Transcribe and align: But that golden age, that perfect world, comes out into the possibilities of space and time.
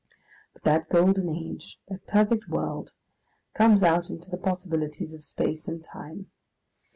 But 0.53 0.63
that 0.63 0.89
golden 0.89 1.29
age, 1.29 1.79
that 1.87 2.07
perfect 2.07 2.49
world, 2.49 2.91
comes 3.53 3.83
out 3.83 4.09
into 4.09 4.31
the 4.31 4.37
possibilities 4.37 5.13
of 5.13 5.23
space 5.23 5.67
and 5.67 5.83
time. 5.83 6.31